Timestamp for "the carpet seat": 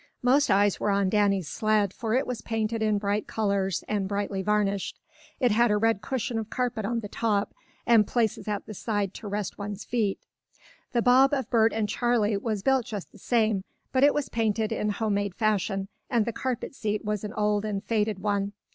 16.25-17.05